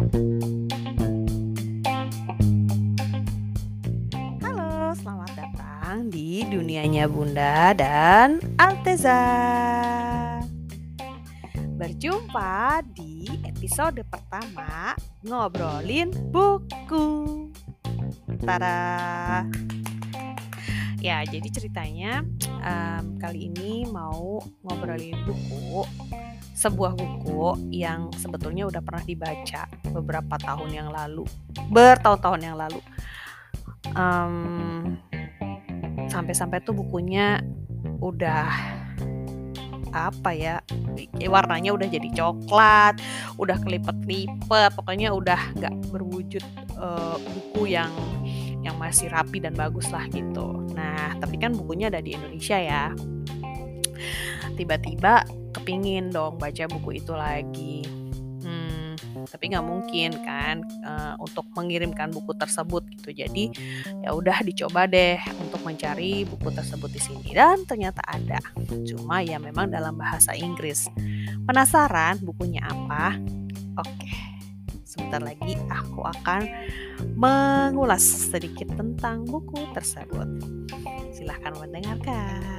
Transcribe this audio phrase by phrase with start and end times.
[0.00, 0.16] Halo,
[4.96, 9.20] selamat datang di dunianya Bunda dan Alteza.
[11.76, 17.52] Berjumpa di episode pertama ngobrolin buku.
[18.40, 19.44] Tada.
[21.04, 22.24] Ya, jadi ceritanya
[22.64, 25.84] um, kali ini mau ngobrolin buku,
[26.60, 29.64] sebuah buku yang sebetulnya udah pernah dibaca
[29.96, 31.24] beberapa tahun yang lalu,
[31.72, 32.84] bertahun-tahun yang lalu.
[33.96, 35.00] Um,
[36.12, 37.40] sampai-sampai tuh bukunya
[38.04, 38.44] udah
[39.90, 40.62] apa ya
[41.26, 43.02] warnanya udah jadi coklat
[43.42, 46.44] udah kelipet-lipet pokoknya udah nggak berwujud
[46.78, 47.90] uh, buku yang
[48.60, 50.68] yang masih rapi dan bagus lah gitu.
[50.76, 52.92] Nah, tapi kan bukunya ada di Indonesia ya.
[54.52, 57.84] Tiba-tiba kepingin dong baca buku itu lagi.
[58.40, 58.96] Hmm,
[59.28, 63.12] tapi nggak mungkin kan uh, untuk mengirimkan buku tersebut gitu.
[63.12, 63.52] Jadi
[64.00, 68.40] ya udah dicoba deh untuk mencari buku tersebut di sini dan ternyata ada.
[68.86, 70.88] Cuma ya memang dalam bahasa Inggris.
[71.44, 73.18] Penasaran bukunya apa?
[73.76, 74.30] Oke
[74.90, 76.50] sebentar lagi aku akan
[77.14, 80.26] mengulas sedikit tentang buku tersebut.
[81.14, 82.49] Silahkan mendengarkan.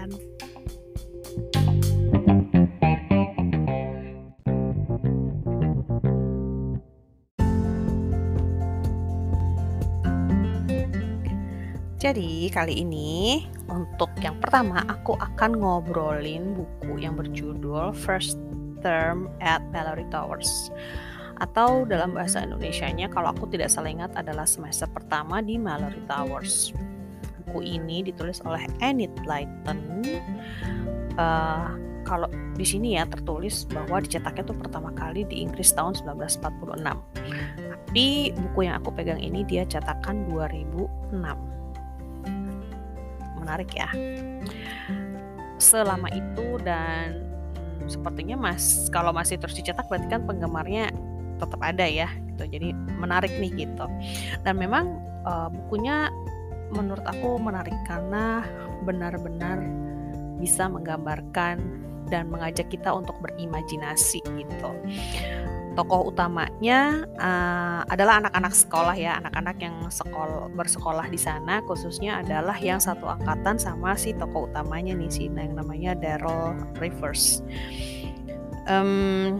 [12.01, 18.41] Jadi kali ini untuk yang pertama aku akan ngobrolin buku yang berjudul First
[18.81, 20.73] Term at Mallory Towers
[21.37, 26.73] atau dalam bahasa Indonesia-nya kalau aku tidak salah ingat adalah semester pertama di Mallory Towers.
[27.45, 30.01] Buku ini ditulis oleh Enid Blyton.
[31.21, 31.69] Uh,
[32.01, 32.25] kalau
[32.57, 36.81] di sini ya tertulis bahwa dicetaknya itu pertama kali di Inggris tahun 1946.
[36.81, 41.60] Tapi buku yang aku pegang ini dia cetakan 2006.
[43.51, 43.91] Menarik ya.
[45.59, 47.27] Selama itu dan
[47.91, 50.95] sepertinya mas kalau masih terus dicetak berarti kan penggemarnya
[51.35, 52.47] tetap ada ya gitu.
[52.47, 53.85] Jadi menarik nih gitu.
[54.47, 54.95] Dan memang
[55.27, 56.07] uh, bukunya
[56.71, 58.47] menurut aku menarik karena
[58.87, 59.59] benar-benar
[60.39, 61.59] bisa menggambarkan
[62.07, 64.71] dan mengajak kita untuk berimajinasi gitu
[65.75, 72.59] tokoh utamanya uh, adalah anak-anak sekolah ya anak-anak yang sekolah bersekolah di sana khususnya adalah
[72.59, 77.39] yang satu angkatan sama si tokoh utamanya nih si yang namanya Daryl Rivers
[78.67, 79.39] um,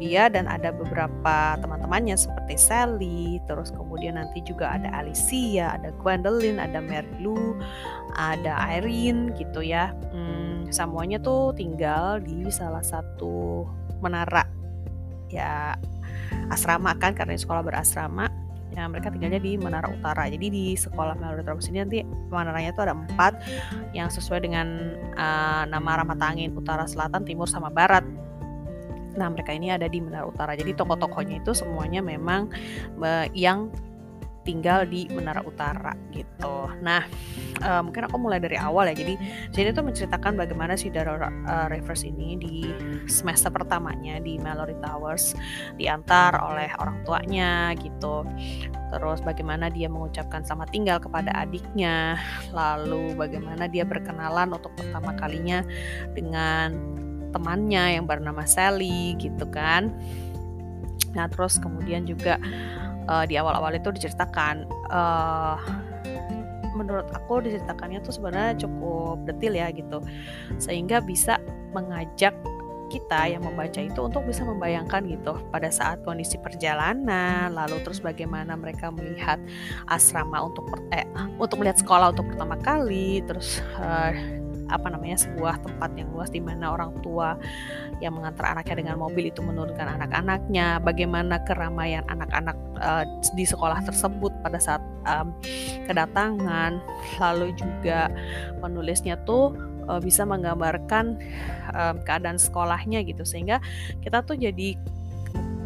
[0.00, 6.56] dia dan ada beberapa teman-temannya seperti Sally, terus kemudian nanti juga ada Alicia, ada Gwendolyn,
[6.56, 7.52] ada Mary Lou,
[8.16, 9.92] ada Irene gitu ya.
[10.08, 13.68] Hmm, semuanya tuh tinggal di salah satu
[14.00, 14.48] menara
[15.30, 15.78] ya
[16.50, 18.26] asrama kan karena sekolah berasrama
[18.70, 21.98] ya mereka tinggalnya di Menara Utara jadi di sekolah Melody Trobus ini nanti
[22.30, 23.32] menaranya itu ada empat
[23.94, 28.02] yang sesuai dengan uh, nama Ramatangin Utara Selatan Timur sama Barat
[29.10, 30.54] Nah, mereka ini ada di Menara Utara.
[30.54, 32.46] Jadi tokoh-tokohnya itu semuanya memang
[33.34, 33.74] yang
[34.42, 36.68] tinggal di Menara Utara gitu.
[36.80, 37.04] Nah,
[37.60, 38.96] uh, mungkin aku mulai dari awal ya.
[38.96, 39.14] Jadi,
[39.52, 42.54] jadi itu menceritakan bagaimana si Daryl uh, Rivers ini di
[43.04, 45.36] semester pertamanya di Mallory Towers
[45.76, 48.24] diantar oleh orang tuanya gitu.
[48.90, 52.18] Terus bagaimana dia mengucapkan selamat tinggal kepada adiknya,
[52.50, 55.62] lalu bagaimana dia berkenalan untuk pertama kalinya
[56.16, 56.74] dengan
[57.30, 59.94] temannya yang bernama Sally gitu kan.
[61.14, 62.38] Nah terus kemudian juga
[63.10, 64.70] uh, di awal-awal itu diceritakan.
[64.88, 65.58] Uh,
[66.78, 69.98] menurut aku diceritakannya tuh sebenarnya cukup detail ya gitu.
[70.56, 71.42] Sehingga bisa
[71.74, 72.32] mengajak
[72.90, 78.58] kita yang membaca itu untuk bisa membayangkan gitu pada saat kondisi perjalanan lalu terus bagaimana
[78.58, 79.38] mereka melihat
[79.86, 81.06] asrama untuk eh,
[81.38, 84.10] untuk melihat sekolah untuk pertama kali terus uh,
[84.70, 87.34] apa namanya sebuah tempat yang luas di mana orang tua
[88.00, 93.04] yang mengantar anaknya dengan mobil itu menurunkan anak-anaknya, bagaimana keramaian anak-anak uh,
[93.36, 95.34] di sekolah tersebut pada saat um,
[95.84, 96.80] kedatangan,
[97.20, 98.08] lalu juga
[98.62, 99.52] penulisnya tuh
[99.90, 101.20] uh, bisa menggambarkan
[101.76, 103.26] um, keadaan sekolahnya gitu.
[103.26, 103.60] Sehingga
[104.00, 104.80] kita tuh jadi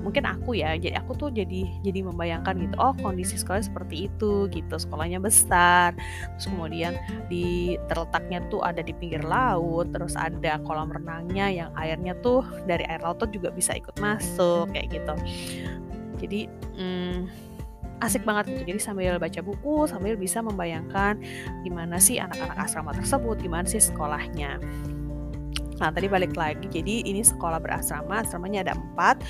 [0.05, 4.47] mungkin aku ya jadi aku tuh jadi jadi membayangkan gitu oh kondisi sekolah seperti itu
[4.53, 4.75] gitu.
[4.77, 5.97] Sekolahnya besar
[6.37, 6.95] terus kemudian
[7.33, 12.85] di terletaknya tuh ada di pinggir laut terus ada kolam renangnya yang airnya tuh dari
[12.85, 15.15] air laut tuh juga bisa ikut masuk kayak gitu.
[16.21, 16.41] Jadi
[16.77, 17.17] hmm,
[18.05, 18.77] asik banget gitu.
[18.77, 21.17] Jadi sambil baca buku sambil bisa membayangkan
[21.65, 24.61] gimana sih anak-anak asrama tersebut gimana sih sekolahnya
[25.84, 29.20] Nah tadi balik lagi, jadi ini sekolah berasrama, asramanya ada empat.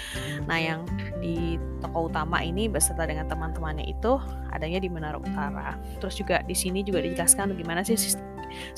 [0.47, 0.87] Nah yang
[1.19, 4.23] di toko utama ini beserta dengan teman-temannya itu
[4.55, 5.75] adanya di Menara Utara.
[5.99, 7.99] Terus juga di sini juga dijelaskan bagaimana sih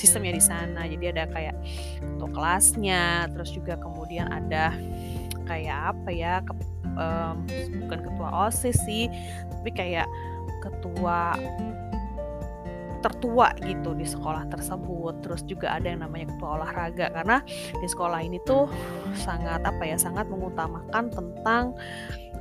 [0.00, 0.88] sistemnya di sana.
[0.88, 1.52] Jadi ada kayak
[2.00, 4.72] ketua kelasnya, terus juga kemudian ada
[5.44, 6.56] kayak apa ya, ke,
[6.96, 7.44] um,
[7.84, 9.12] bukan ketua OSIS sih,
[9.52, 10.08] tapi kayak
[10.64, 11.36] ketua
[13.06, 15.22] tertua gitu di sekolah tersebut.
[15.22, 17.38] Terus juga ada yang namanya ketua olahraga karena
[17.78, 18.66] di sekolah ini tuh
[19.14, 21.78] sangat apa ya, sangat mengutamakan tentang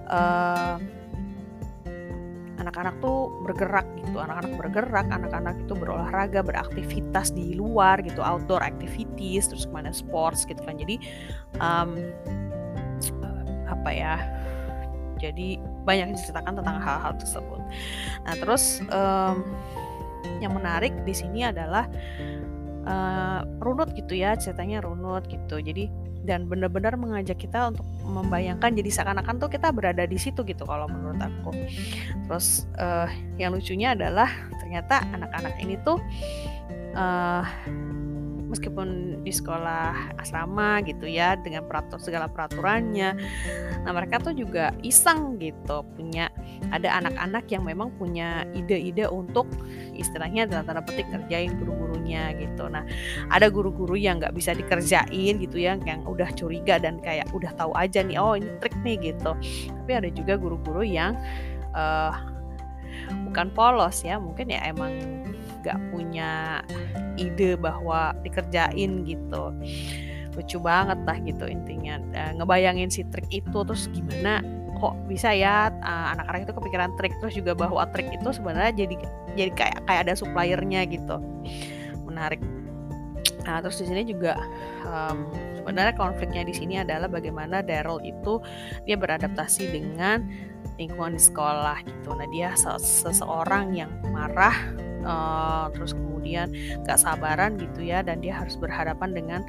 [0.10, 0.82] uh,
[2.58, 4.18] anak-anak tuh bergerak gitu.
[4.18, 10.50] Anak-anak bergerak anak-anak itu berolahraga beraktivitas di luar gitu outdoor activities terus ke mana sports
[10.50, 10.82] gitu kan.
[10.82, 10.98] Jadi
[11.62, 11.94] um,
[13.66, 14.16] apa ya
[15.22, 17.62] jadi banyak diceritakan tentang hal-hal tersebut.
[18.26, 19.46] Nah terus um,
[20.42, 21.90] yang menarik di sini adalah
[22.86, 25.90] uh, runut gitu ya ceritanya runut gitu jadi
[26.26, 30.90] dan benar-benar mengajak kita untuk membayangkan jadi seakan-akan tuh kita berada di situ gitu kalau
[30.90, 31.54] menurut aku.
[32.26, 33.06] Terus uh,
[33.38, 34.28] yang lucunya adalah
[34.58, 36.02] ternyata anak-anak ini tuh
[36.98, 37.46] uh,
[38.56, 43.20] meskipun di sekolah asrama gitu ya dengan peratur segala peraturannya
[43.84, 46.32] nah mereka tuh juga iseng gitu punya
[46.72, 49.46] ada anak-anak yang memang punya ide-ide untuk
[49.94, 52.68] istilahnya dalam tanda petik kerjain guru-gurunya gitu.
[52.68, 52.84] Nah
[53.30, 57.72] ada guru-guru yang nggak bisa dikerjain gitu ya yang udah curiga dan kayak udah tahu
[57.78, 59.32] aja nih oh ini trik nih gitu.
[59.72, 61.16] Tapi ada juga guru-guru yang
[61.76, 62.14] uh,
[63.30, 64.96] bukan polos ya mungkin ya emang
[65.66, 66.62] gak punya
[67.18, 69.44] ide bahwa dikerjain gitu.
[70.38, 71.98] Lucu banget lah gitu intinya.
[72.14, 74.46] Uh, ngebayangin si trik itu terus gimana?
[74.78, 75.74] Kok bisa ya?
[75.82, 78.96] Uh, anak-anak itu kepikiran trik terus juga bahwa trik itu sebenarnya jadi
[79.34, 81.18] jadi kayak kayak ada suppliernya gitu.
[82.06, 82.44] Menarik.
[83.46, 84.38] Nah terus di sini juga
[84.86, 85.30] um,
[85.62, 88.38] sebenarnya konfliknya di sini adalah bagaimana Daryl itu
[88.86, 90.26] dia beradaptasi dengan
[90.76, 92.12] lingkungan di sekolah gitu.
[92.14, 94.54] Nah dia seseorang yang marah
[95.06, 96.52] uh, terus kemudian
[96.84, 99.42] gak sabaran gitu ya dan dia harus berhadapan dengan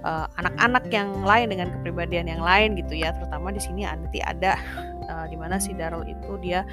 [0.00, 3.12] eh, anak-anak uh, yang lain dengan kepribadian yang lain gitu ya.
[3.14, 4.56] Terutama di sini nanti ada
[5.06, 6.64] uh, di si Daryl itu dia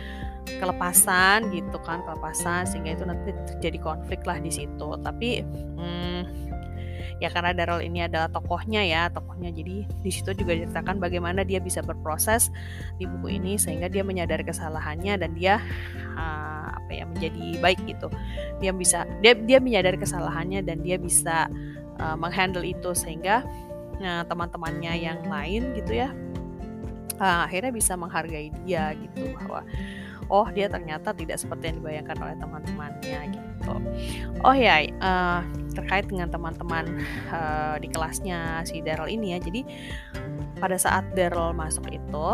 [0.48, 4.90] kelepasan gitu kan kelepasan sehingga itu nanti terjadi konflik lah di situ.
[5.04, 5.44] Tapi
[5.76, 6.47] hmm,
[7.18, 9.50] ya karena Daryl ini adalah tokohnya ya tokohnya.
[9.54, 12.54] Jadi di situ juga diceritakan bagaimana dia bisa berproses
[13.02, 15.58] di buku ini sehingga dia menyadari kesalahannya dan dia
[16.16, 18.08] uh, apa ya menjadi baik gitu.
[18.62, 21.50] Dia bisa dia dia menyadari kesalahannya dan dia bisa
[21.98, 23.42] uh, menghandle itu sehingga
[23.98, 26.10] nah, teman-temannya yang lain gitu ya
[27.20, 29.66] uh, akhirnya bisa menghargai dia gitu bahwa
[30.28, 33.74] oh dia ternyata tidak seperti yang dibayangkan oleh teman-temannya gitu.
[34.44, 35.42] Oh ya uh,
[35.78, 36.90] terkait dengan teman-teman
[37.30, 39.40] uh, di kelasnya si Daryl ini ya.
[39.40, 39.62] Jadi
[40.58, 42.28] pada saat Daryl masuk itu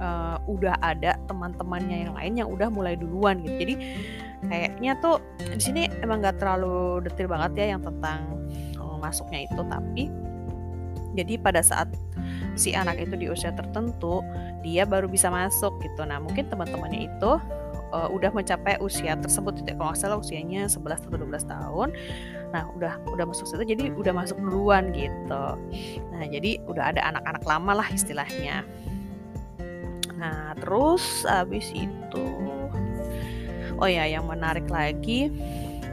[0.00, 3.68] uh, udah ada teman-temannya yang lain yang udah mulai duluan gitu.
[3.68, 3.74] Jadi
[4.48, 8.42] kayaknya tuh di sini emang nggak terlalu detail banget ya yang tentang
[8.80, 10.08] uh, masuknya itu, tapi
[11.12, 11.92] jadi pada saat
[12.56, 14.24] si anak itu di usia tertentu
[14.64, 16.02] dia baru bisa masuk gitu.
[16.08, 17.32] Nah mungkin teman-temannya itu
[17.92, 21.88] uh, udah mencapai usia tersebut tidak kalau salah usianya 11 atau 12 tahun.
[22.52, 25.44] Nah udah udah masuk situ jadi udah masuk duluan gitu.
[26.12, 28.64] Nah jadi udah ada anak-anak lama lah istilahnya.
[30.16, 32.26] Nah terus habis itu
[33.76, 35.32] oh ya yang menarik lagi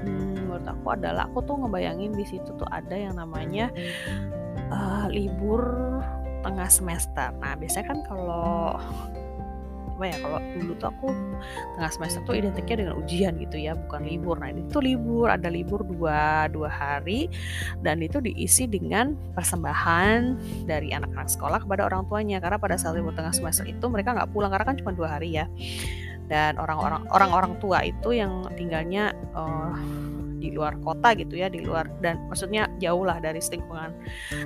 [0.05, 3.73] hmm, menurut aku adalah aku tuh ngebayangin di situ tuh ada yang namanya
[4.69, 5.63] uh, libur
[6.43, 7.29] tengah semester.
[7.39, 8.79] Nah, biasanya kan kalau
[9.99, 11.07] apa ya kalau dulu tuh aku
[11.75, 14.39] tengah semester tuh identiknya dengan ujian gitu ya bukan libur.
[14.39, 17.27] Nah itu libur ada libur dua dua hari
[17.83, 22.39] dan itu diisi dengan persembahan dari anak-anak sekolah kepada orang tuanya.
[22.39, 25.35] Karena pada saat libur tengah semester itu mereka nggak pulang karena kan cuma dua hari
[25.35, 25.51] ya.
[26.31, 29.75] Dan orang-orang orang-orang tua itu yang tinggalnya uh,
[30.39, 33.91] di luar kota gitu ya di luar dan maksudnya jauh lah dari lingkungan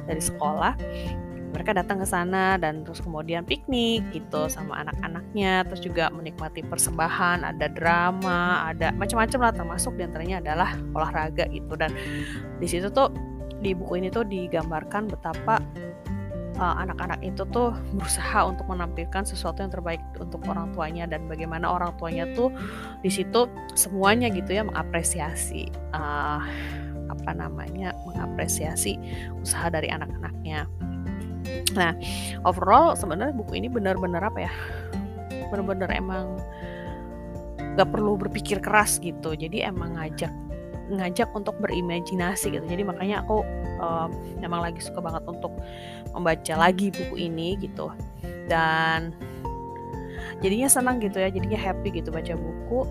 [0.10, 0.74] dari sekolah
[1.54, 7.46] mereka datang ke sana dan terus kemudian piknik gitu sama anak-anaknya terus juga menikmati persembahan
[7.46, 11.78] ada drama ada macam-macam lah termasuk di antaranya adalah olahraga gitu.
[11.78, 11.94] Dan
[12.58, 13.14] di situ tuh
[13.64, 15.62] di buku ini tuh digambarkan betapa
[16.60, 21.70] uh, anak-anak itu tuh berusaha untuk menampilkan sesuatu yang terbaik untuk orang tuanya dan bagaimana
[21.70, 22.52] orang tuanya tuh
[23.02, 26.42] di situ semuanya gitu ya mengapresiasi uh,
[27.10, 28.98] apa namanya mengapresiasi
[29.42, 30.66] usaha dari anak-anaknya
[31.74, 31.98] Nah,
[32.46, 34.54] overall sebenarnya buku ini benar-benar apa ya?
[35.50, 36.38] Benar-benar emang
[37.74, 39.34] gak perlu berpikir keras gitu.
[39.34, 40.32] Jadi emang ngajak
[40.92, 42.66] ngajak untuk berimajinasi gitu.
[42.68, 43.42] Jadi makanya aku
[43.80, 45.52] um, memang lagi suka banget untuk
[46.12, 47.90] membaca lagi buku ini gitu.
[48.52, 49.16] Dan
[50.44, 52.84] jadinya senang gitu ya, jadinya happy gitu baca buku.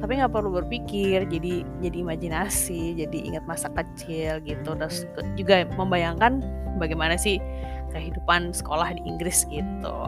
[0.00, 4.72] Tapi nggak perlu berpikir, jadi jadi imajinasi, jadi ingat masa kecil gitu.
[4.72, 5.04] Terus
[5.36, 6.40] juga membayangkan
[6.80, 7.36] bagaimana sih
[7.90, 9.98] kehidupan sekolah di Inggris gitu.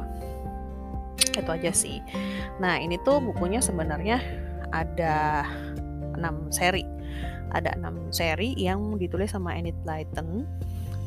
[1.36, 2.00] Itu aja sih.
[2.62, 4.22] Nah ini tuh bukunya sebenarnya
[4.72, 5.44] ada
[6.16, 6.22] 6
[6.54, 6.84] seri
[7.52, 10.48] ada enam seri yang ditulis sama Enid Blyton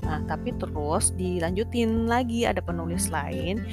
[0.05, 3.65] Nah, tapi terus dilanjutin lagi ada penulis lain,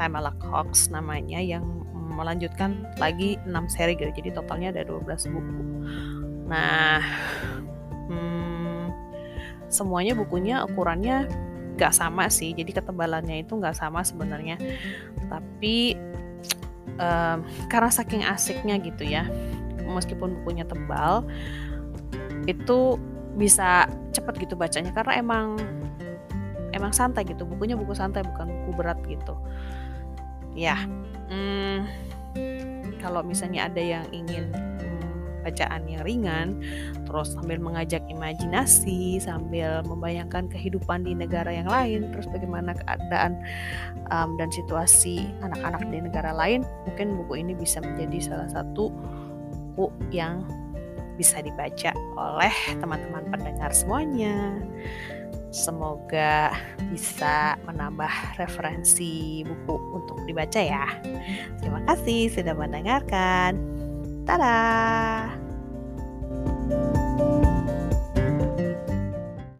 [0.00, 4.08] Pamela Cox namanya yang melanjutkan lagi 6 seri gitu.
[4.08, 5.60] Jadi totalnya ada 12 buku.
[6.48, 7.04] Nah,
[8.08, 8.84] hmm,
[9.68, 11.28] semuanya bukunya ukurannya
[11.74, 12.54] gak sama sih.
[12.54, 14.58] Jadi ketebalannya itu gak sama sebenarnya.
[15.26, 15.98] Tapi
[16.98, 17.38] um,
[17.70, 19.26] karena saking asiknya gitu ya,
[19.84, 21.26] meskipun bukunya tebal,
[22.44, 22.98] itu
[23.34, 25.58] bisa cepet gitu bacanya karena emang
[26.70, 29.34] emang santai gitu bukunya buku santai bukan buku berat gitu
[30.54, 30.78] ya
[31.30, 31.86] hmm,
[33.02, 34.50] kalau misalnya ada yang ingin
[35.44, 36.48] bacaan yang ringan
[37.04, 43.36] terus sambil mengajak imajinasi sambil membayangkan kehidupan di negara yang lain terus bagaimana keadaan
[44.08, 48.88] um, dan situasi anak-anak di negara lain mungkin buku ini bisa menjadi salah satu
[49.76, 50.42] buku yang
[51.14, 54.58] bisa dibaca oleh teman-teman pendengar semuanya.
[55.54, 56.50] Semoga
[56.90, 58.10] bisa menambah
[58.42, 60.90] referensi buku untuk dibaca ya.
[61.62, 63.83] Terima kasih sudah mendengarkan.
[64.24, 65.43] Dadah.